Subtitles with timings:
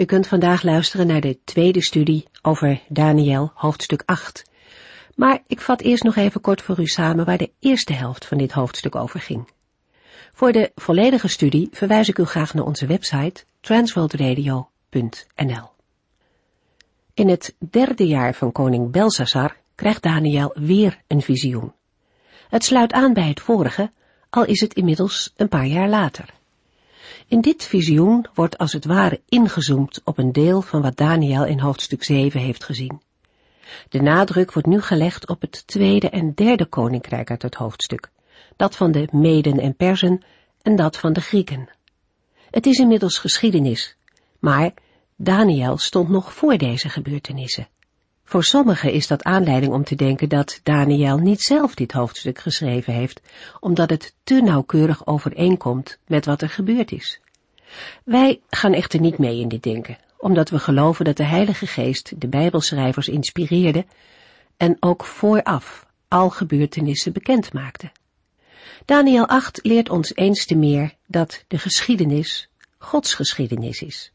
[0.00, 4.50] U kunt vandaag luisteren naar de tweede studie over Daniel, hoofdstuk 8.
[5.14, 8.38] Maar ik vat eerst nog even kort voor u samen waar de eerste helft van
[8.38, 9.48] dit hoofdstuk over ging.
[10.32, 15.70] Voor de volledige studie verwijs ik u graag naar onze website transworldradio.nl.
[17.14, 21.72] In het derde jaar van koning Belshazzar krijgt Daniel weer een visioen.
[22.48, 23.92] Het sluit aan bij het vorige,
[24.30, 26.39] al is het inmiddels een paar jaar later.
[27.30, 31.58] In dit visioen wordt als het ware ingezoomd op een deel van wat Daniel in
[31.58, 33.00] hoofdstuk 7 heeft gezien.
[33.88, 38.10] De nadruk wordt nu gelegd op het tweede en derde koninkrijk uit het hoofdstuk,
[38.56, 40.22] dat van de Meden en Persen
[40.62, 41.68] en dat van de Grieken.
[42.50, 43.96] Het is inmiddels geschiedenis,
[44.38, 44.74] maar
[45.16, 47.68] Daniel stond nog voor deze gebeurtenissen.
[48.30, 52.92] Voor sommigen is dat aanleiding om te denken dat Daniel niet zelf dit hoofdstuk geschreven
[52.92, 53.20] heeft,
[53.60, 57.20] omdat het te nauwkeurig overeenkomt met wat er gebeurd is.
[58.04, 62.20] Wij gaan echter niet mee in dit denken, omdat we geloven dat de Heilige Geest
[62.20, 63.84] de Bijbelschrijvers inspireerde
[64.56, 67.90] en ook vooraf al gebeurtenissen bekend maakte.
[68.84, 74.10] Daniel 8 leert ons eens te meer dat de geschiedenis Gods geschiedenis is.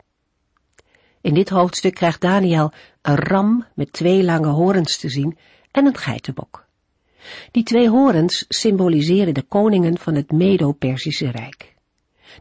[1.25, 5.37] In dit hoofdstuk krijgt Daniel een ram met twee lange horens te zien
[5.71, 6.65] en een geitenbok.
[7.51, 11.75] Die twee horens symboliseren de koningen van het Medo-Persische Rijk.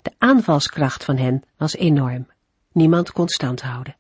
[0.03, 2.27] De aanvalskracht van hen was enorm.
[2.73, 3.97] Niemand kon stand houden.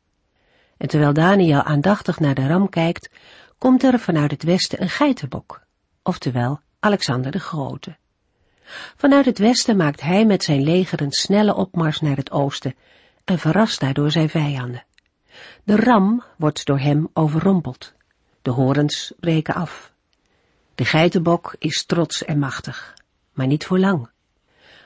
[0.77, 3.11] En terwijl Daniel aandachtig naar de ram kijkt,
[3.59, 5.62] komt er vanuit het westen een geitenbok,
[6.03, 7.97] oftewel Alexander de Grote.
[8.97, 12.75] Vanuit het westen maakt hij met zijn leger een snelle opmars naar het oosten
[13.25, 14.85] en verrast daardoor zijn vijanden.
[15.65, 17.93] De ram wordt door hem overrompeld.
[18.43, 19.93] De horens breken af.
[20.75, 22.95] De geitenbok is trots en machtig,
[23.33, 24.09] maar niet voor lang.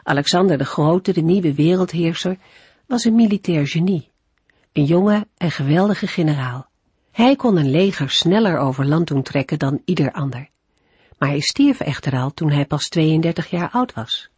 [0.02, 2.36] Alexander de Grote, de nieuwe wereldheerser,
[2.86, 4.10] was een militair genie.
[4.72, 6.68] Een jonge en geweldige generaal.
[7.10, 10.48] Hij kon een leger sneller over land doen trekken dan ieder ander.
[11.18, 14.30] Maar hij stierf echter al toen hij pas 32 jaar oud was.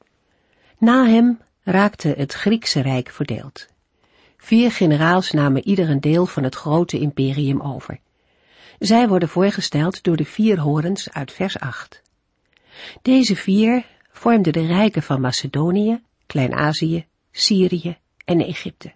[0.79, 3.67] Na hem raakte het Griekse Rijk verdeeld.
[4.43, 8.01] Vier generaals namen ieder een deel van het grote imperium over.
[8.79, 12.03] Zij worden voorgesteld door de vier horens uit vers 8.
[13.03, 18.93] Deze vier vormden de rijken van Macedonië, Klein-Azië, Syrië en Egypte.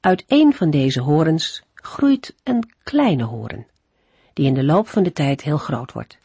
[0.00, 3.66] Uit een van deze horens groeit een kleine horen,
[4.32, 6.18] die in de loop van de tijd heel groot wordt.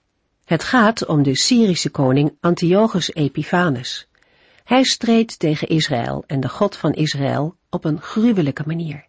[0.46, 4.07] Het gaat om de Syrische koning Antiochus Epiphanes.
[4.68, 9.08] Hij streed tegen Israël en de God van Israël op een gruwelijke manier.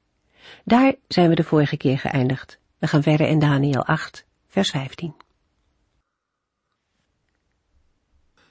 [0.65, 2.59] Daar zijn we de vorige keer geëindigd.
[2.79, 5.15] We gaan verder in Daniel 8, vers 15.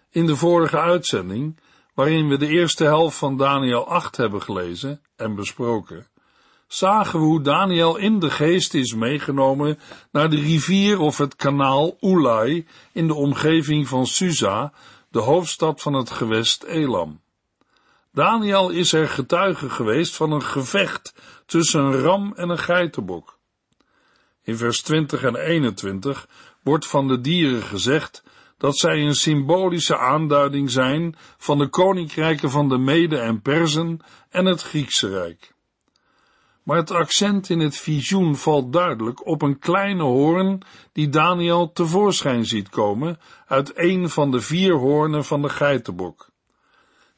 [0.09, 1.59] In de vorige uitzending,
[1.93, 6.07] waarin we de eerste helft van Daniel 8 hebben gelezen en besproken,
[6.67, 9.79] zagen we hoe Daniel in de geest is meegenomen
[10.11, 14.73] naar de rivier of het kanaal Ulai in de omgeving van Susa,
[15.09, 17.21] de hoofdstad van het gewest Elam.
[18.11, 21.13] Daniel is er getuige geweest van een gevecht
[21.45, 23.37] tussen een ram en een geitenbok.
[24.43, 26.27] In vers 20 en 21
[26.63, 28.23] wordt van de dieren gezegd
[28.57, 34.45] dat zij een symbolische aanduiding zijn van de koninkrijken van de Mede en Perzen en
[34.45, 35.55] het Griekse Rijk.
[36.67, 40.61] Maar het accent in het visioen valt duidelijk op een kleine hoorn
[40.91, 46.29] die Daniel tevoorschijn ziet komen uit een van de vier hoornen van de geitenbok.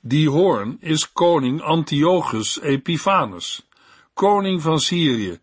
[0.01, 3.67] Die hoorn is koning Antiochus Epiphanes,
[4.13, 5.39] koning van Syrië,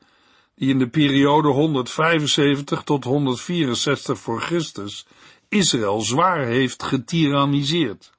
[0.55, 5.07] die in de periode 175 tot 164 voor Christus
[5.49, 8.16] Israël zwaar heeft getiraniseerd.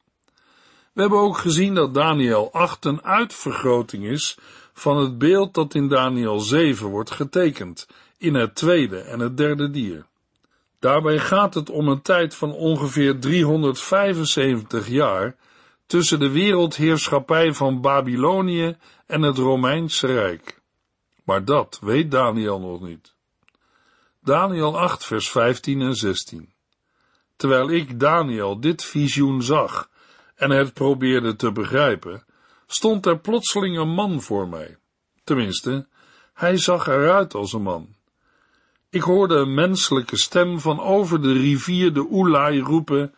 [0.97, 4.37] We hebben ook gezien dat Daniel 8 een uitvergroting is
[4.73, 9.69] van het beeld dat in Daniel 7 wordt getekend in het tweede en het derde
[9.69, 10.05] dier.
[10.79, 15.35] Daarbij gaat het om een tijd van ongeveer 375 jaar
[15.85, 20.61] tussen de wereldheerschappij van Babylonië en het Romeinse Rijk.
[21.23, 23.13] Maar dat weet Daniel nog niet.
[24.21, 26.53] Daniel 8, vers 15 en 16.
[27.35, 29.89] Terwijl ik, Daniel, dit visioen zag
[30.37, 32.25] en het probeerde te begrijpen,
[32.67, 34.77] stond er plotseling een man voor mij.
[35.23, 35.87] Tenminste,
[36.33, 37.95] hij zag eruit als een man,
[38.89, 43.15] Ik hoorde een menselijke stem van over de rivier de Oelai roepen,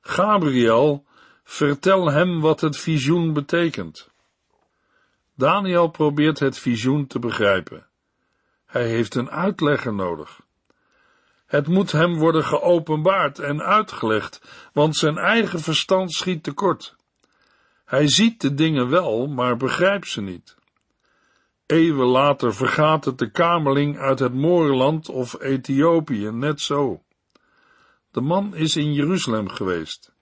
[0.00, 1.04] Gabriel,
[1.44, 4.08] vertel hem wat het visioen betekent.
[5.34, 7.86] Daniel probeert het visioen te begrijpen.
[8.66, 10.40] Hij heeft een uitlegger nodig.
[11.48, 14.40] Het moet hem worden geopenbaard en uitgelegd,
[14.72, 16.96] want zijn eigen verstand schiet tekort.
[17.84, 20.56] Hij ziet de dingen wel, maar begrijpt ze niet.
[21.66, 27.02] Eeuwen later vergaat het de kamerling uit het Moorenland of Ethiopië net zo.
[28.10, 30.12] De man is in Jeruzalem geweest,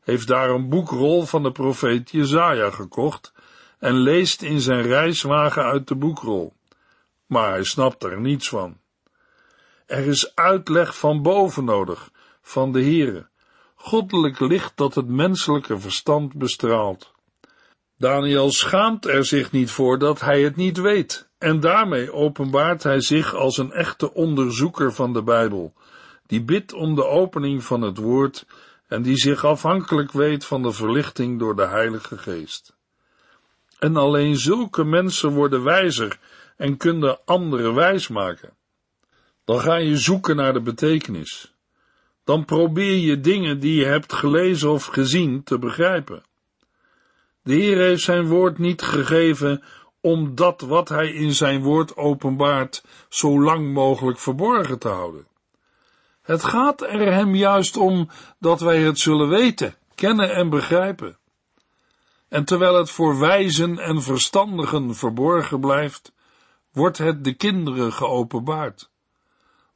[0.00, 3.32] heeft daar een boekrol van de profeet Jezaja gekocht
[3.78, 6.54] en leest in zijn reiswagen uit de boekrol.
[7.26, 8.78] Maar hij snapt er niets van.
[9.86, 12.10] Er is uitleg van boven nodig,
[12.42, 13.28] van de Heere,
[13.74, 17.14] goddelijk licht dat het menselijke verstand bestraalt.
[17.98, 23.00] Daniel schaamt er zich niet voor dat hij het niet weet, en daarmee openbaart hij
[23.00, 25.74] zich als een echte onderzoeker van de Bijbel,
[26.26, 28.46] die bidt om de opening van het woord
[28.88, 32.76] en die zich afhankelijk weet van de verlichting door de Heilige Geest.
[33.78, 36.18] En alleen zulke mensen worden wijzer
[36.56, 38.56] en kunnen anderen wijs maken.
[39.46, 41.54] Dan ga je zoeken naar de betekenis.
[42.24, 46.22] Dan probeer je dingen die je hebt gelezen of gezien te begrijpen.
[47.42, 49.62] De Heer heeft zijn woord niet gegeven
[50.00, 55.26] om dat wat hij in zijn woord openbaart zo lang mogelijk verborgen te houden.
[56.22, 61.18] Het gaat er hem juist om dat wij het zullen weten, kennen en begrijpen.
[62.28, 66.12] En terwijl het voor wijzen en verstandigen verborgen blijft,
[66.72, 68.90] wordt het de kinderen geopenbaard.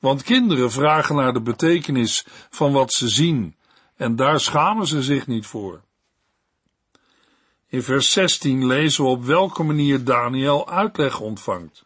[0.01, 3.57] Want kinderen vragen naar de betekenis van wat ze zien,
[3.97, 5.83] en daar schamen ze zich niet voor.
[7.67, 11.85] In vers 16 lezen we op welke manier Daniel uitleg ontvangt.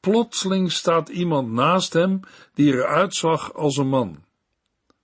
[0.00, 2.20] Plotseling staat iemand naast hem
[2.54, 4.24] die eruit zag als een man.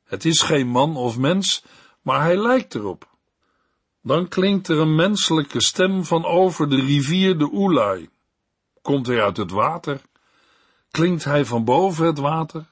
[0.05, 1.65] Het is geen man of mens,
[2.03, 3.09] maar hij lijkt erop.
[4.03, 8.09] Dan klinkt er een menselijke stem van over de rivier de Oelai.
[8.83, 10.01] Komt hij uit het water?
[10.93, 12.69] Klinkt hij van boven het water?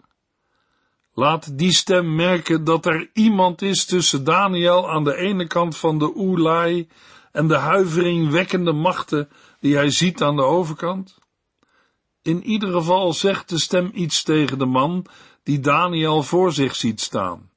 [1.14, 5.98] Laat die stem merken dat er iemand is tussen Daniel aan de ene kant van
[5.98, 6.88] de Oelai
[7.32, 9.28] en de huiveringwekkende machten
[9.60, 11.18] die hij ziet aan de overkant.
[12.22, 15.06] In ieder geval zegt de stem iets tegen de man
[15.42, 17.50] die Daniel voor zich ziet staan,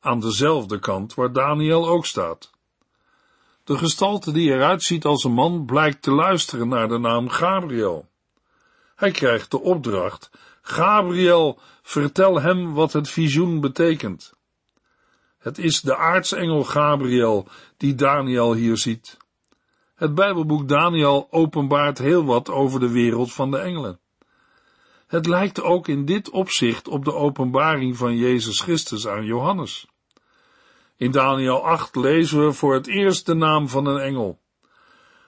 [0.00, 2.50] aan dezelfde kant waar Daniel ook staat.
[3.64, 8.12] De gestalte die eruit ziet als een man blijkt te luisteren naar de naam Gabriel.
[8.96, 10.30] Hij krijgt de opdracht:
[10.62, 14.32] Gabriel, vertel hem wat het visioen betekent.
[15.38, 19.16] Het is de aartsengel Gabriel die Daniel hier ziet.
[19.94, 23.98] Het Bijbelboek Daniel openbaart heel wat over de wereld van de engelen.
[25.06, 29.86] Het lijkt ook in dit opzicht op de openbaring van Jezus Christus aan Johannes.
[30.96, 34.38] In Daniel 8 lezen we voor het eerst de naam van een engel.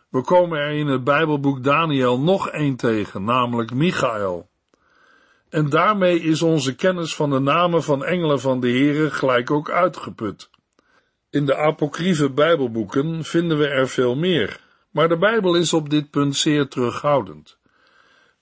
[0.09, 4.49] We komen er in het Bijbelboek Daniel nog één tegen, namelijk Michael.
[5.49, 9.71] En daarmee is onze kennis van de namen van engelen van de Here gelijk ook
[9.71, 10.51] uitgeput.
[11.31, 14.61] In de apocryfe Bijbelboeken vinden we er veel meer,
[14.91, 17.59] maar de Bijbel is op dit punt zeer terughoudend.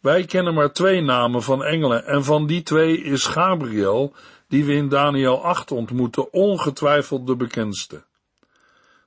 [0.00, 4.14] Wij kennen maar twee namen van engelen en van die twee is Gabriel,
[4.48, 8.04] die we in Daniel 8 ontmoeten, ongetwijfeld de bekendste.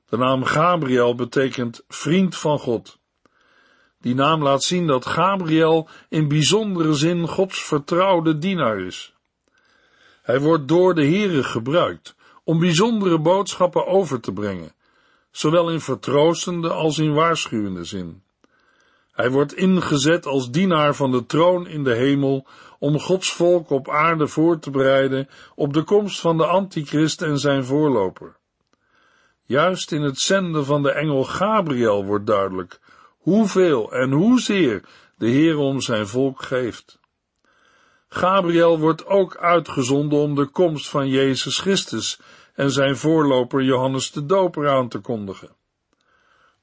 [0.09, 2.97] De naam Gabriel betekent vriend van God.
[4.01, 9.13] Die naam laat zien dat Gabriel in bijzondere zin Gods vertrouwde dienaar is.
[10.21, 14.71] Hij wordt door de Here gebruikt om bijzondere boodschappen over te brengen,
[15.31, 18.21] zowel in vertroostende als in waarschuwende zin.
[19.11, 22.47] Hij wordt ingezet als dienaar van de troon in de hemel
[22.79, 27.39] om Gods volk op aarde voor te bereiden op de komst van de antichrist en
[27.39, 28.36] zijn voorloper.
[29.47, 32.79] Juist in het zenden van de engel Gabriel wordt duidelijk
[33.17, 34.83] hoeveel en hoezeer
[35.17, 36.99] de Heer om zijn volk geeft.
[38.09, 42.19] Gabriel wordt ook uitgezonden om de komst van Jezus Christus
[42.53, 45.55] en zijn voorloper Johannes de Doper aan te kondigen.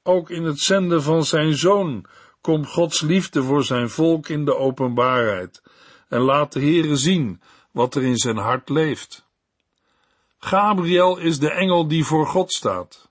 [0.03, 2.05] Ook in het zenden van zijn zoon
[2.41, 5.62] komt Gods liefde voor zijn volk in de openbaarheid
[6.09, 9.24] en laat de Heere zien wat er in zijn hart leeft.
[10.45, 13.09] Gabriel is de engel die voor God staat.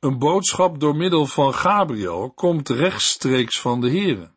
[0.00, 4.30] Een boodschap door middel van Gabriel komt rechtstreeks van de Heere.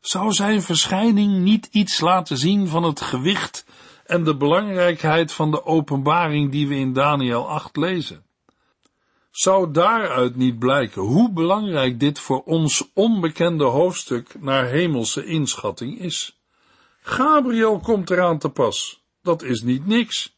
[0.00, 3.66] Zou zijn verschijning niet iets laten zien van het gewicht
[4.04, 8.24] en de belangrijkheid van de openbaring die we in Daniel 8 lezen?
[9.30, 16.40] Zou daaruit niet blijken hoe belangrijk dit voor ons onbekende hoofdstuk naar hemelse inschatting is?
[17.00, 19.04] Gabriel komt eraan te pas.
[19.22, 20.35] Dat is niet niks.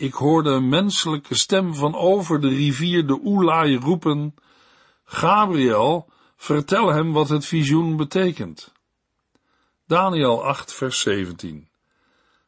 [0.00, 4.34] Ik hoorde een menselijke stem van over de rivier de Oelai roepen,
[5.04, 8.72] Gabriel, vertel hem wat het visioen betekent.
[9.86, 11.68] Daniel 8 vers 17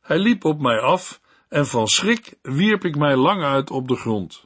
[0.01, 3.97] Hij liep op mij af en van schrik wierp ik mij lang uit op de
[3.97, 4.45] grond.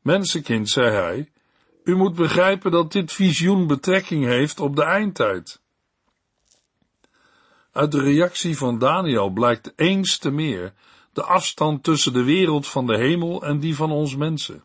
[0.00, 1.30] Mensenkind, zei hij,
[1.84, 5.60] u moet begrijpen dat dit visioen betrekking heeft op de eindtijd.
[7.72, 10.72] Uit de reactie van Daniel blijkt eens te meer
[11.20, 14.64] de afstand tussen de wereld van de hemel en die van ons mensen.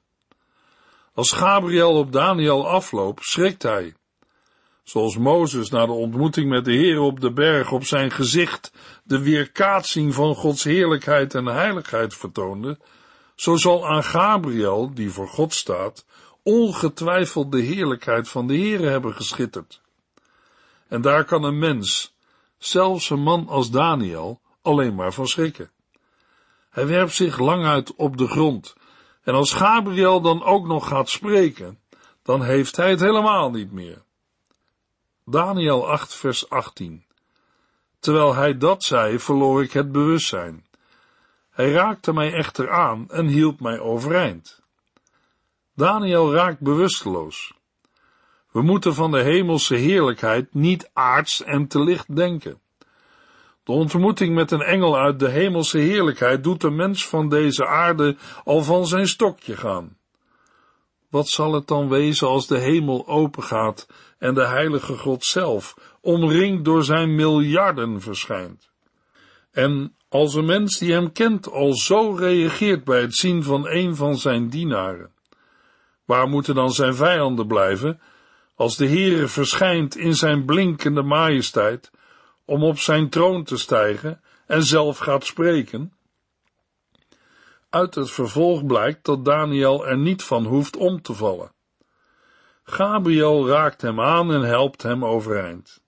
[1.14, 3.94] Als Gabriel op Daniel afloopt, schrikt hij.
[4.84, 8.72] Zoals Mozes na de ontmoeting met de Heer op de berg op zijn gezicht
[9.04, 12.80] de weerkaatsing van Gods heerlijkheid en heiligheid vertoonde,
[13.36, 16.06] zo zal aan Gabriel, die voor God staat,
[16.44, 19.82] ongetwijfeld de heerlijkheid van de Heere hebben geschitterd.
[20.88, 22.16] En daar kan een mens,
[22.58, 25.74] zelfs een man als Daniel, alleen maar van schrikken.
[26.76, 28.76] Hij werpt zich lang uit op de grond,
[29.24, 31.80] en als Gabriel dan ook nog gaat spreken,
[32.24, 34.04] dan heeft hij het helemaal niet meer.
[35.26, 37.06] Daniel 8 vers 18
[38.00, 40.66] Terwijl hij dat zei, verloor ik het bewustzijn.
[41.50, 44.62] Hij raakte mij echter aan en hielp mij overeind.
[45.76, 47.54] Daniel raakt bewusteloos.
[48.52, 52.60] We moeten van de hemelse heerlijkheid niet aards en te licht denken.
[53.66, 58.16] De ontmoeting met een engel uit de hemelse heerlijkheid doet de mens van deze aarde
[58.44, 59.98] al van zijn stokje gaan.
[61.10, 66.66] Wat zal het dan wezen als de hemel opengaat en de heilige God zelf, omringd
[66.66, 68.70] door zijn miljarden, verschijnt?
[69.52, 73.96] En als een mens die hem kent al zo reageert bij het zien van een
[73.96, 75.12] van zijn dienaren,
[76.06, 78.00] waar moeten dan zijn vijanden blijven
[78.56, 81.92] als de Heere verschijnt in zijn blinkende majesteit
[82.46, 85.94] om op zijn troon te stijgen en zelf gaat spreken?
[87.70, 91.52] Uit het vervolg blijkt dat Daniel er niet van hoeft om te vallen.
[92.64, 95.84] Gabriel raakt hem aan en helpt hem overeind.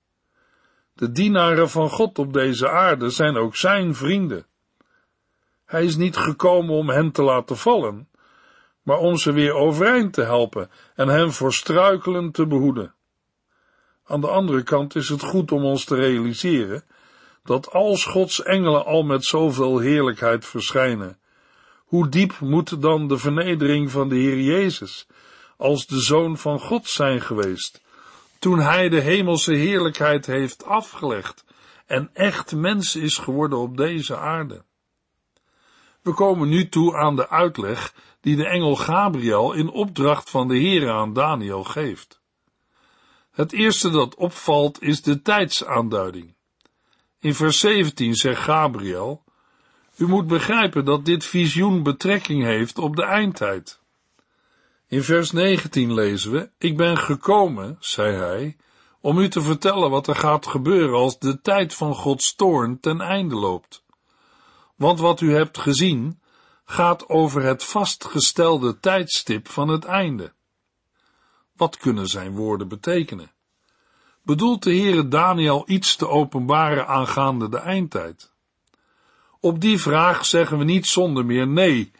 [0.94, 4.46] De dienaren van God op deze aarde zijn ook zijn vrienden.
[5.66, 8.10] Hij is niet gekomen om hen te laten vallen,
[8.82, 12.94] maar om ze weer overeind te helpen en hen voor struikelen te behoeden.
[14.08, 16.84] Aan de andere kant is het goed om ons te realiseren
[17.44, 21.18] dat als Gods engelen al met zoveel heerlijkheid verschijnen,
[21.86, 25.08] hoe diep moet dan de vernedering van de Heer Jezus
[25.58, 27.82] als de Zoon van God zijn geweest,
[28.40, 31.46] toen Hij de hemelse heerlijkheid heeft afgelegd
[31.86, 34.64] en echt mens is geworden op deze aarde.
[36.02, 40.58] We komen nu toe aan de uitleg die de engel Gabriel in opdracht van de
[40.58, 42.22] Heer aan Daniel geeft.
[43.38, 46.36] Het eerste dat opvalt is de tijdsaanduiding.
[47.20, 49.24] In vers 17 zegt Gabriel,
[49.98, 53.79] u moet begrijpen dat dit visioen betrekking heeft op de eindtijd.
[54.88, 58.58] In vers 19 lezen we, ik ben gekomen, zei hij,
[59.01, 63.01] om u te vertellen wat er gaat gebeuren als de tijd van Gods toorn ten
[63.01, 63.84] einde loopt.
[64.75, 66.22] Want wat u hebt gezien,
[66.65, 70.36] gaat over het vastgestelde tijdstip van het einde.
[71.58, 73.32] Wat kunnen zijn woorden betekenen?
[74.22, 78.32] Bedoelt de Heere Daniel iets te openbaren aangaande de eindtijd?
[79.40, 81.92] Op die vraag zeggen we niet zonder meer nee,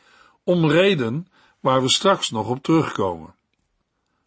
[0.44, 1.28] om reden
[1.60, 3.36] waar we straks nog op terugkomen.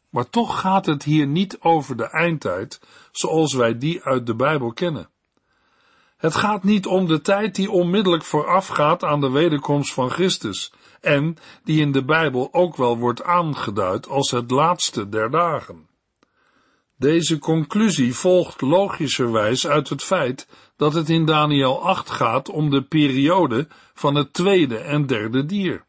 [0.09, 2.81] Maar toch gaat het hier niet over de eindtijd
[3.13, 5.09] zoals wij die uit de Bijbel kennen.
[6.17, 11.37] Het gaat niet om de tijd die onmiddellijk voorafgaat aan de wederkomst van Christus en
[11.65, 15.89] die in de Bijbel ook wel wordt aangeduid als het laatste der dagen.
[16.97, 22.83] Deze conclusie volgt logischerwijs uit het feit dat het in Daniel 8 gaat om de
[22.83, 25.85] periode van het tweede en derde dier.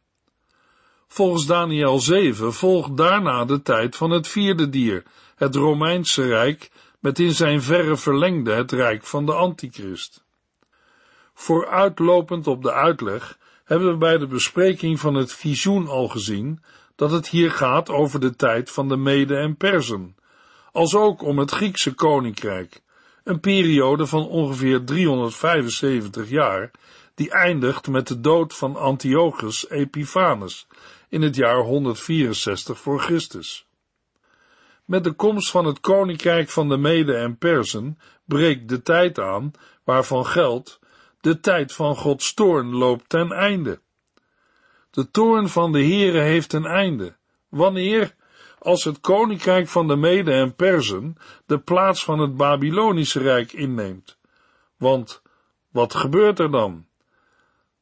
[1.08, 5.04] Volgens Daniel 7 volgt daarna de tijd van het vierde dier,
[5.36, 10.24] het Romeinse Rijk, met in zijn verre verlengde het Rijk van de Antichrist.
[11.34, 13.38] Vooruitlopend op de uitleg
[13.72, 16.64] hebben we bij de bespreking van het visioen al gezien
[16.96, 20.16] dat het hier gaat over de tijd van de Mede en Persen,
[20.72, 22.82] als ook om het Griekse koninkrijk,
[23.24, 26.72] een periode van ongeveer 375 jaar,
[27.16, 30.68] die eindigt met de dood van Antiochus Epiphanes
[31.10, 33.68] in het jaar 164 voor Christus.
[34.86, 39.52] Met de komst van het koninkrijk van de Mede en Persen breekt de tijd aan
[39.84, 40.80] waarvan geldt,
[41.22, 43.80] de tijd van Gods toorn loopt ten einde.
[44.90, 47.16] De toorn van de Heere heeft een einde.
[47.50, 48.16] Wanneer?
[48.60, 54.18] Als het koninkrijk van de Mede en Persen de plaats van het Babylonische Rijk inneemt.
[54.78, 55.22] Want
[55.72, 56.86] wat gebeurt er dan?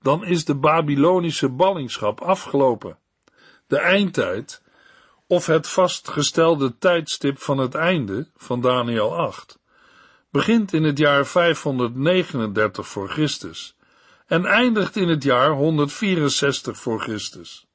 [0.01, 2.97] Dan is de Babylonische ballingschap afgelopen.
[3.67, 4.61] De eindtijd,
[5.27, 9.58] of het vastgestelde tijdstip van het einde van Daniel 8,
[10.31, 13.75] begint in het jaar 539 voor Christus
[14.27, 17.67] en eindigt in het jaar 164 voor Christus.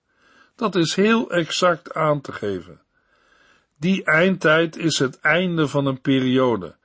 [0.57, 2.81] Dat is heel exact aan te geven.
[3.77, 6.77] Die eindtijd is het einde van een periode,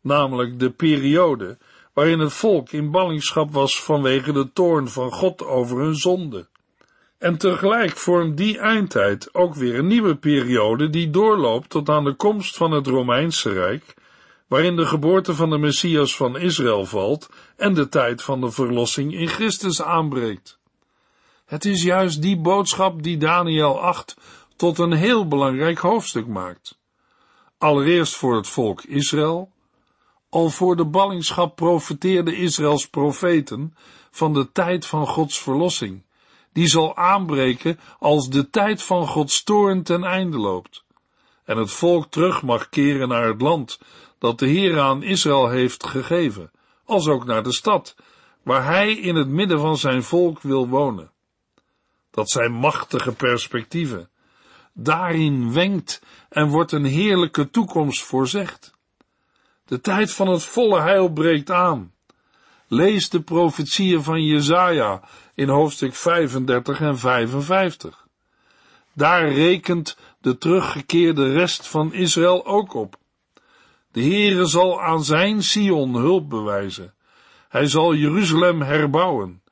[0.00, 1.58] namelijk de periode
[1.92, 6.48] waarin het volk in ballingschap was vanwege de toorn van God over hun zonde.
[7.18, 12.14] En tegelijk vormt die eindtijd ook weer een nieuwe periode die doorloopt tot aan de
[12.14, 13.94] komst van het Romeinse Rijk,
[14.46, 19.14] waarin de geboorte van de Messias van Israël valt en de tijd van de verlossing
[19.14, 20.58] in Christus aanbreekt.
[21.44, 24.16] Het is juist die boodschap die Daniel 8
[24.56, 26.78] tot een heel belangrijk hoofdstuk maakt.
[27.58, 29.50] Allereerst voor het volk Israël,
[30.28, 33.76] al voor de ballingschap profeteerde Israëls profeten
[34.10, 36.02] van de tijd van Gods verlossing,
[36.52, 40.84] die zal aanbreken als de tijd van Gods toorn ten einde loopt,
[41.44, 43.78] en het volk terug mag keren naar het land
[44.18, 46.50] dat de Heer aan Israël heeft gegeven,
[46.84, 47.96] als ook naar de stad,
[48.42, 51.10] waar hij in het midden van zijn volk wil wonen.
[52.10, 54.10] Dat zijn machtige perspectieven.
[54.72, 58.74] Daarin wenkt en wordt een heerlijke toekomst voorzegd.
[59.64, 61.92] De tijd van het volle heil breekt aan.
[62.68, 65.02] Lees de profetieën van Jezaja
[65.34, 68.06] in hoofdstuk 35 en 55.
[68.92, 72.96] Daar rekent de teruggekeerde rest van Israël ook op.
[73.96, 76.94] De Heere zal aan zijn Sion hulp bewijzen.
[77.48, 79.42] Hij zal Jeruzalem herbouwen.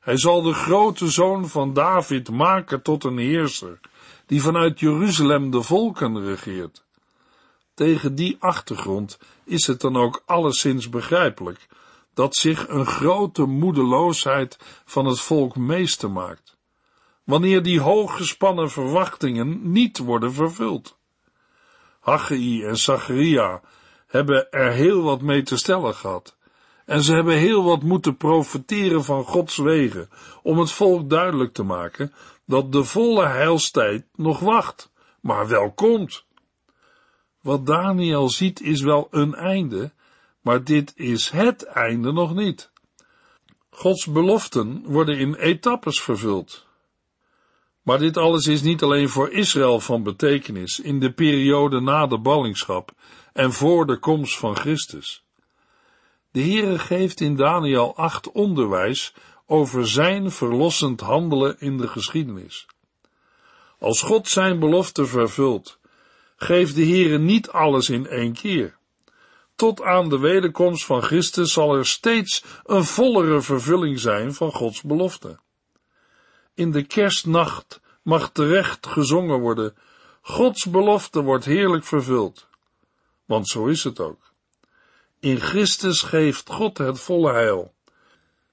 [0.00, 3.80] Hij zal de grote zoon van David maken tot een heerser,
[4.26, 6.84] die vanuit Jeruzalem de volken regeert.
[7.74, 11.68] Tegen die achtergrond is het dan ook alleszins begrijpelijk
[12.14, 16.56] dat zich een grote moedeloosheid van het volk meester maakt,
[17.24, 20.98] wanneer die hooggespannen verwachtingen niet worden vervuld.
[22.00, 23.60] Haggai en Zacharia
[24.12, 26.36] hebben er heel wat mee te stellen gehad,
[26.86, 30.08] en ze hebben heel wat moeten profiteren van Gods wegen,
[30.42, 32.12] om het volk duidelijk te maken
[32.46, 36.24] dat de volle heilstijd nog wacht, maar wel komt.
[37.40, 39.92] Wat Daniel ziet is wel een einde,
[40.40, 42.70] maar dit is het einde nog niet.
[43.70, 46.66] Gods beloften worden in etappes vervuld.
[47.82, 52.18] Maar dit alles is niet alleen voor Israël van betekenis in de periode na de
[52.18, 52.92] ballingschap
[53.32, 55.24] en voor de komst van Christus.
[56.30, 59.14] De Heere geeft in Daniel 8 onderwijs
[59.46, 62.66] over zijn verlossend handelen in de geschiedenis.
[63.78, 65.78] Als God zijn belofte vervult,
[66.36, 68.76] geeft de Heere niet alles in één keer.
[69.54, 74.82] Tot aan de wederkomst van Christus zal er steeds een vollere vervulling zijn van Gods
[74.82, 75.38] belofte.
[76.54, 79.74] In de kerstnacht mag terecht gezongen worden,
[80.20, 82.46] Gods belofte wordt heerlijk vervuld.
[83.24, 84.32] Want zo is het ook.
[85.20, 87.74] In Christus geeft God het volle heil.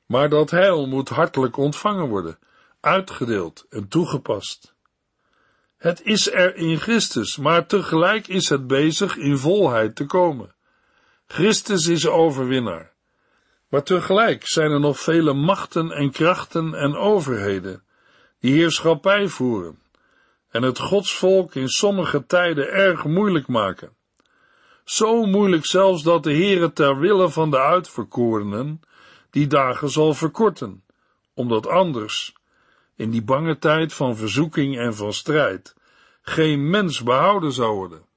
[0.05, 2.39] Maar dat heil moet hartelijk ontvangen worden,
[2.79, 4.73] uitgedeeld en toegepast.
[5.77, 10.55] Het is er in Christus, maar tegelijk is het bezig in volheid te komen.
[11.27, 12.93] Christus is overwinnaar.
[13.67, 17.83] Maar tegelijk zijn er nog vele machten en krachten en overheden
[18.39, 19.80] die heerschappij voeren
[20.49, 23.91] en het godsvolk in sommige tijden erg moeilijk maken.
[24.84, 28.82] Zo moeilijk zelfs dat de Heere ter wille van de uitverkorenen
[29.30, 30.84] die dagen zal verkorten,
[31.34, 32.34] omdat anders,
[32.95, 35.75] in die bange tijd van verzoeking en van strijd,
[36.21, 38.08] geen mens behouden zou worden.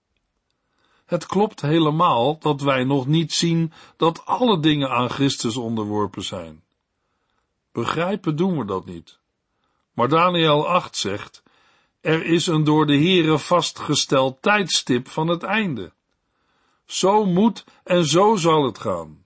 [1.07, 6.63] Het klopt helemaal dat wij nog niet zien dat alle dingen aan Christus onderworpen zijn.
[7.73, 9.21] Begrijpen doen we dat niet.
[9.93, 11.43] Maar Daniel 8 zegt,
[12.01, 15.93] er is een door de Heere vastgesteld tijdstip van het einde.
[16.87, 19.25] Zo moet en zo zal het gaan.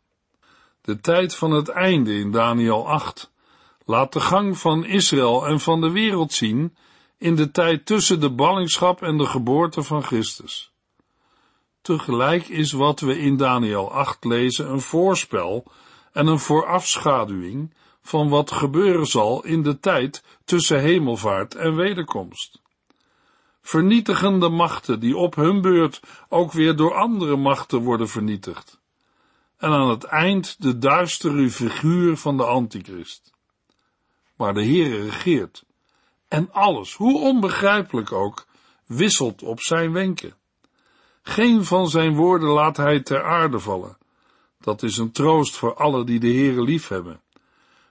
[0.81, 3.31] De tijd van het einde in Daniel 8
[3.85, 6.77] laat de gang van Israël en van de wereld zien
[7.19, 10.73] in de tijd tussen de ballingschap en de geboorte van Christus.
[11.81, 15.67] Tegelijk is wat we in Daniel 8 lezen een voorspel
[16.17, 22.63] en een voorafschaduwing van wat gebeuren zal in de tijd tussen hemelvaart en wederkomst.
[23.61, 28.81] Vernietigende machten die op hun beurt ook weer door andere machten worden vernietigd.
[29.57, 33.33] En aan het eind de duistere figuur van de antichrist.
[34.37, 35.65] Maar de Heere regeert.
[36.29, 38.47] En alles, hoe onbegrijpelijk ook,
[38.87, 40.35] wisselt op zijn wenken.
[41.23, 43.97] Geen van zijn woorden laat hij ter aarde vallen.
[44.67, 47.21] Dat is een troost voor alle die de Heere lief hebben,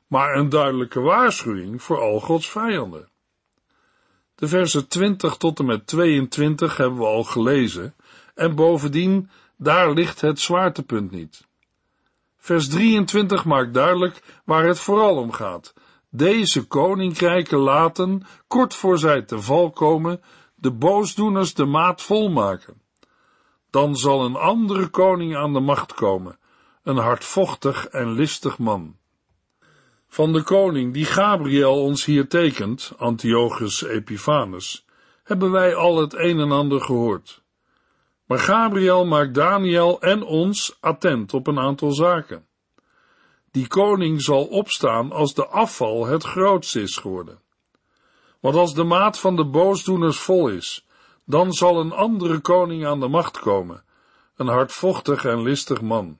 [0.07, 3.09] maar een duidelijke waarschuwing voor al Gods vijanden.
[4.35, 7.95] De versen 20 tot en met 22 hebben we al gelezen,
[8.33, 11.47] en bovendien, daar ligt het zwaartepunt niet.
[12.37, 15.73] Vers 23 maakt duidelijk waar het vooral om gaat.
[16.09, 20.21] Deze koninkrijken laten, kort voor zij te val komen,
[20.55, 22.81] de boosdoeners de maat volmaken.
[23.69, 26.37] Dan zal een andere koning aan de macht komen,
[26.85, 28.97] een hardvochtig en listig man.
[30.07, 34.85] Van de koning die Gabriel ons hier tekent, Antiochus Epiphanes,
[35.23, 37.43] hebben wij al het een en ander gehoord.
[38.25, 42.45] Maar Gabriel maakt Daniel en ons attent op een aantal zaken.
[43.51, 47.41] Die koning zal opstaan als de afval het grootst is geworden.
[48.39, 50.87] Want als de maat van de boosdoeners vol is,
[51.23, 53.83] dan zal een andere koning aan de macht komen,
[54.35, 56.19] een hardvochtig en listig man.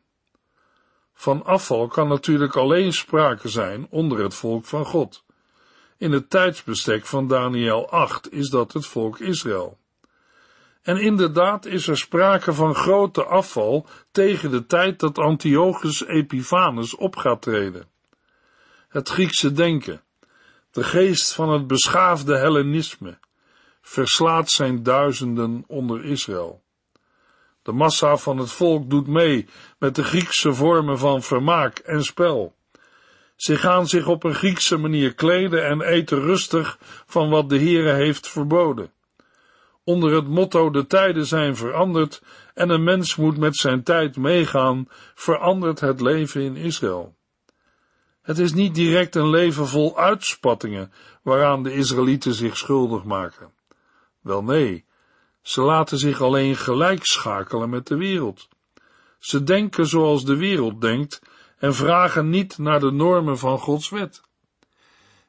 [1.18, 5.24] Van afval kan natuurlijk alleen sprake zijn onder het volk van God.
[5.98, 9.78] In het tijdsbestek van Daniel 8 is dat het volk Israël.
[10.82, 17.16] En inderdaad is er sprake van grote afval tegen de tijd dat Antiochus Epiphanes op
[17.16, 17.88] gaat treden.
[18.88, 20.02] Het Griekse denken,
[20.72, 23.18] de geest van het beschaafde Hellenisme,
[23.82, 26.64] verslaat zijn duizenden onder Israël.
[27.66, 29.48] De massa van het volk doet mee
[29.80, 32.56] met de Griekse vormen van vermaak en spel.
[33.36, 37.94] Ze gaan zich op een Griekse manier kleden en eten rustig van wat de Heere
[37.94, 38.92] heeft verboden.
[39.84, 42.22] Onder het motto de tijden zijn veranderd
[42.54, 47.16] en een mens moet met zijn tijd meegaan, verandert het leven in Israël.
[48.22, 53.52] Het is niet direct een leven vol uitspattingen waaraan de Israëlieten zich schuldig maken.
[54.22, 54.85] Wel nee,
[55.46, 58.48] ze laten zich alleen gelijk schakelen met de wereld.
[59.20, 61.22] Ze denken zoals de wereld denkt
[61.58, 64.22] en vragen niet naar de normen van Gods wet.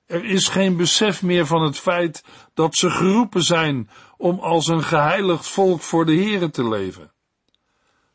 [0.06, 2.24] Er is geen besef meer van het feit
[2.54, 7.12] dat ze geroepen zijn om als een geheiligd volk voor de Here te leven.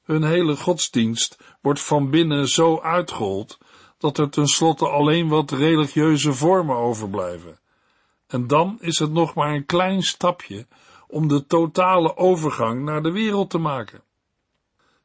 [0.03, 3.57] Hun hele godsdienst wordt van binnen zo uitgehold
[3.97, 7.59] dat er tenslotte alleen wat religieuze vormen overblijven.
[8.27, 10.67] En dan is het nog maar een klein stapje
[11.12, 14.04] om de totale overgang naar de wereld te maken.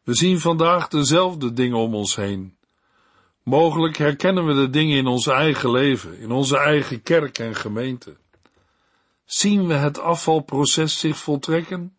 [0.03, 2.57] We zien vandaag dezelfde dingen om ons heen.
[3.43, 8.17] Mogelijk herkennen we de dingen in ons eigen leven, in onze eigen kerk en gemeente.
[9.25, 11.97] Zien we het afvalproces zich voltrekken?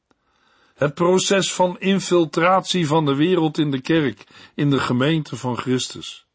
[0.76, 4.24] Het proces van infiltratie van de wereld in de kerk,
[4.56, 6.26] in de gemeente van Christus.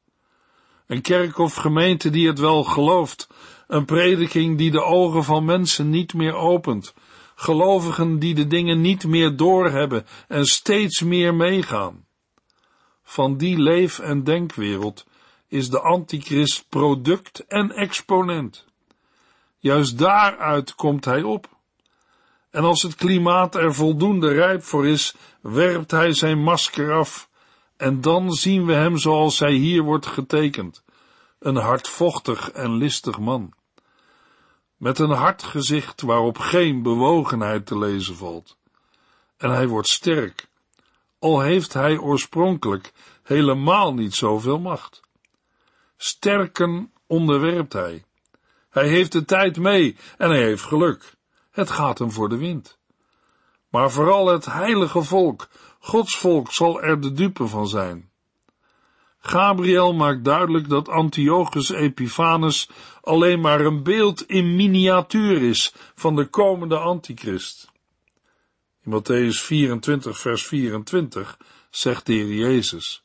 [0.87, 3.29] Een kerk of gemeente die het wel gelooft,
[3.67, 6.95] een prediking die de ogen van mensen niet meer opent,
[7.35, 12.07] gelovigen die de dingen niet meer doorhebben en steeds meer meegaan.
[13.03, 15.07] Van die leef- en denkwereld
[15.49, 18.67] is de antichrist product en exponent.
[19.59, 21.49] Juist daaruit komt hij op.
[22.51, 27.29] En als het klimaat er voldoende rijp voor is, werpt hij zijn masker af,
[27.77, 30.83] en dan zien we hem zoals hij hier wordt getekend,
[31.39, 33.53] een hardvochtig en listig man
[34.83, 38.57] met een hard gezicht waarop geen bewogenheid te lezen valt.
[39.37, 40.49] En hij wordt sterk,
[41.19, 42.93] al heeft hij oorspronkelijk
[43.23, 45.01] helemaal niet zoveel macht.
[45.97, 48.05] Sterken onderwerpt hij.
[48.71, 51.15] Hij heeft de tijd mee en hij heeft geluk.
[51.51, 52.79] Het gaat hem voor de wind.
[53.69, 58.12] Maar vooral het heilige volk, Gods volk, zal er de dupe van zijn.
[59.25, 62.69] Gabriel maakt duidelijk dat Antiochus Epiphanes
[63.01, 67.71] alleen maar een beeld in miniatuur is van de komende antichrist.
[68.85, 71.39] In Matthäus 24 vers 24
[71.71, 73.05] zegt de Heer Jezus,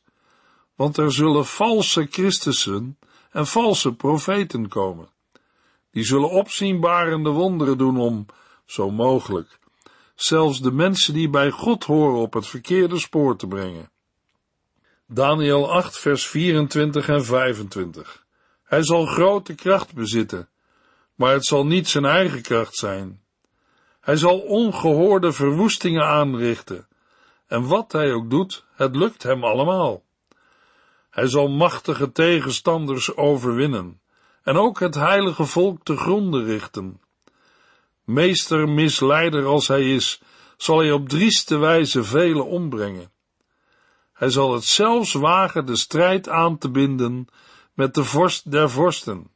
[0.74, 2.98] want er zullen valse Christussen
[3.30, 5.08] en valse profeten komen.
[5.90, 8.26] Die zullen opzienbarende wonderen doen om,
[8.66, 9.58] zo mogelijk,
[10.14, 13.90] zelfs de mensen die bij God horen op het verkeerde spoor te brengen.
[15.10, 18.24] Daniel 8, vers 24 en 25.
[18.64, 20.48] Hij zal grote kracht bezitten,
[21.14, 23.22] maar het zal niet zijn eigen kracht zijn.
[24.00, 26.88] Hij zal ongehoorde verwoestingen aanrichten,
[27.46, 30.02] en wat hij ook doet, het lukt hem allemaal.
[31.10, 34.00] Hij zal machtige tegenstanders overwinnen,
[34.42, 37.00] en ook het heilige volk te gronden richten.
[38.04, 40.20] Meester misleider als hij is,
[40.56, 43.16] zal hij op drieste wijze velen ombrengen.
[44.18, 47.28] Hij zal het zelfs wagen de strijd aan te binden
[47.74, 49.30] met de vorst der vorsten,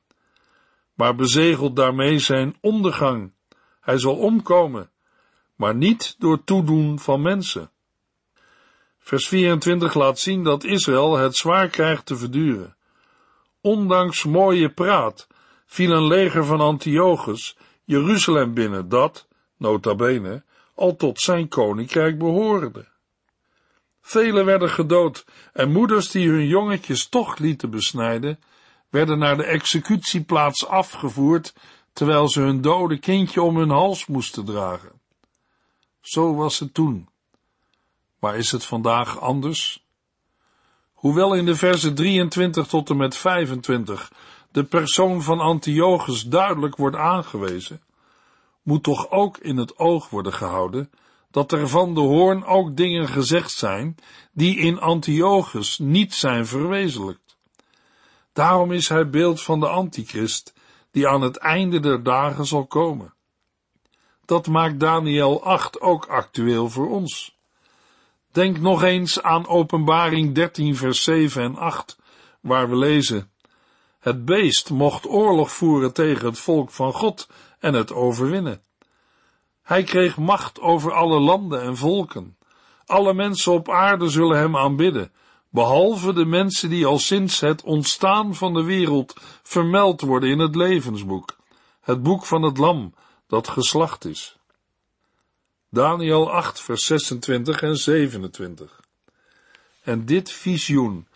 [0.95, 3.33] maar bezegelt daarmee zijn ondergang.
[3.81, 4.91] Hij zal omkomen,
[5.57, 7.71] maar niet door toedoen van mensen.
[8.99, 12.77] Vers 24 laat zien dat Israël het zwaar krijgt te verduren.
[13.61, 15.27] Ondanks mooie praat
[15.67, 20.43] viel een leger van Antiochus Jeruzalem binnen dat, nota bene,
[20.75, 22.92] al tot zijn koninkrijk behoorde.
[24.03, 28.41] Velen werden gedood en moeders die hun jongetjes toch lieten besnijden,
[28.91, 31.55] werden naar de executieplaats afgevoerd,
[31.93, 35.01] terwijl ze hun dode kindje om hun hals moesten dragen.
[36.01, 37.09] Zo was het toen.
[38.19, 39.85] Maar is het vandaag anders?
[40.93, 44.13] Hoewel in de versen 23 tot en met 25
[44.51, 47.83] de persoon van Antiochus duidelijk wordt aangewezen,
[48.63, 50.91] moet toch ook in het oog worden gehouden
[51.33, 53.97] dat er van de hoorn ook dingen gezegd zijn
[54.33, 57.37] die in Antiochus niet zijn verwezenlijkt.
[58.33, 60.55] Daarom is hij beeld van de antichrist
[60.91, 63.15] die aan het einde der dagen zal komen.
[64.25, 67.39] Dat maakt Daniel 8 ook actueel voor ons.
[68.33, 71.99] Denk nog eens aan Openbaring 13 vers 7 en 8,
[72.41, 73.31] waar we lezen
[73.99, 78.63] Het beest mocht oorlog voeren tegen het volk van God en het overwinnen.
[79.63, 82.37] Hij kreeg macht over alle landen en volken.
[82.87, 85.13] Alle mensen op aarde zullen hem aanbidden,
[85.51, 90.55] behalve de mensen die al sinds het ontstaan van de wereld vermeld worden in het
[90.55, 91.37] levensboek,
[91.81, 92.95] het boek van het lam
[93.27, 94.37] dat geslacht is.
[95.71, 98.81] Daniel 8, vers 26 en 27.
[99.83, 101.07] En dit visioen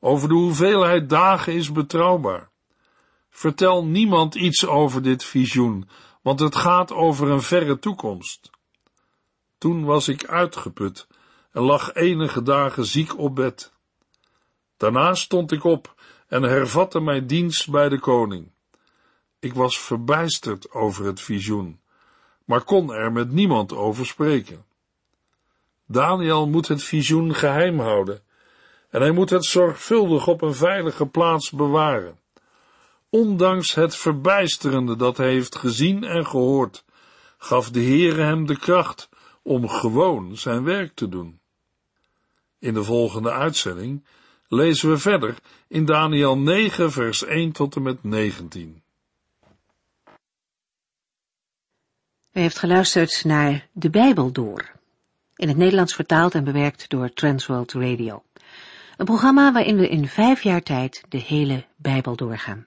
[0.00, 2.48] over de hoeveelheid dagen is betrouwbaar.
[3.30, 5.88] Vertel niemand iets over dit visioen,
[6.26, 8.50] want het gaat over een verre toekomst.
[9.58, 11.06] Toen was ik uitgeput
[11.52, 13.72] en lag enige dagen ziek op bed.
[14.76, 15.94] Daarna stond ik op
[16.28, 18.50] en hervatte mijn dienst bij de koning.
[19.38, 21.80] Ik was verbijsterd over het visioen,
[22.44, 24.64] maar kon er met niemand over spreken.
[25.86, 28.22] Daniel moet het visioen geheim houden
[28.90, 32.18] en hij moet het zorgvuldig op een veilige plaats bewaren.
[33.10, 36.84] Ondanks het verbijsterende dat hij heeft gezien en gehoord,
[37.38, 39.08] gaf de Heere hem de kracht
[39.42, 41.40] om gewoon zijn werk te doen.
[42.58, 44.04] In de volgende uitzending
[44.48, 45.36] lezen we verder
[45.68, 48.82] in Daniel 9, vers 1 tot en met 19.
[52.32, 54.70] U heeft geluisterd naar De Bijbel Door,
[55.36, 58.22] in het Nederlands vertaald en bewerkt door Transworld Radio.
[58.96, 62.66] Een programma waarin we in vijf jaar tijd de hele Bijbel doorgaan.